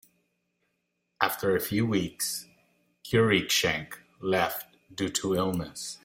[1.21, 2.47] After a few weeks,
[3.05, 5.99] Cruikshank left due to illness.